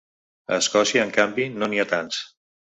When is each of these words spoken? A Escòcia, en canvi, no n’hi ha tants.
A 0.55 0.57
Escòcia, 0.63 1.03
en 1.09 1.13
canvi, 1.17 1.47
no 1.59 1.69
n’hi 1.75 1.83
ha 1.85 1.87
tants. 1.93 2.25